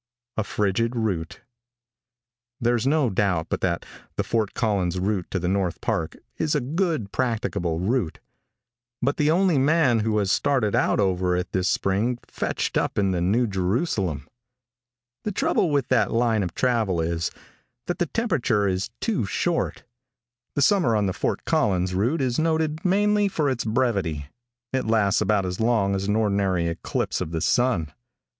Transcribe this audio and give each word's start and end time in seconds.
A 0.35 0.43
FRIGID 0.43 0.95
ROUTE. 0.95 1.41
|THERE'S 2.59 2.87
no 2.87 3.11
doubt 3.11 3.49
but 3.49 3.61
that 3.61 3.85
the 4.15 4.23
Fort 4.23 4.55
Collins 4.55 4.97
route 4.97 5.29
to 5.29 5.37
the 5.37 5.47
North 5.47 5.79
Park, 5.79 6.17
is 6.39 6.55
a 6.55 6.59
good, 6.59 7.11
practicable 7.11 7.79
route, 7.79 8.17
but 9.03 9.17
the 9.17 9.29
only 9.29 9.59
man 9.59 9.99
who 9.99 10.17
has 10.17 10.31
started 10.31 10.73
out 10.75 10.99
over 10.99 11.35
it 11.35 11.51
this 11.51 11.69
spring 11.69 12.17
fetched 12.25 12.79
up 12.79 12.97
in 12.97 13.11
the 13.11 13.21
New 13.21 13.45
Jerusalem. 13.45 14.27
The 15.23 15.31
trouble 15.31 15.69
with 15.69 15.89
that 15.89 16.11
line 16.11 16.41
of 16.41 16.55
travel 16.55 16.99
is, 16.99 17.29
that 17.85 17.99
the 17.99 18.07
temperature 18.07 18.67
is 18.67 18.89
too 19.01 19.27
short. 19.27 19.83
The 20.55 20.63
summer 20.63 20.95
on 20.95 21.05
the 21.05 21.13
Fort 21.13 21.45
Collins 21.45 21.93
route 21.93 22.21
is 22.21 22.39
noted 22.39 22.83
mainly 22.83 23.27
for 23.27 23.51
its 23.51 23.63
brevity. 23.65 24.29
It 24.73 24.87
lasts 24.87 25.21
about 25.21 25.45
as 25.45 25.59
long 25.59 25.93
as 25.93 26.07
an 26.07 26.15
ordinary 26.15 26.65
eclipse 26.65 27.21
of 27.21 27.29
the 27.29 27.39
sun. 27.41 27.93